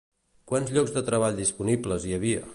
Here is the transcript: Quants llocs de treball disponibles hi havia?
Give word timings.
Quants 0.51 0.73
llocs 0.77 0.95
de 0.95 1.05
treball 1.11 1.39
disponibles 1.43 2.09
hi 2.11 2.19
havia? 2.19 2.47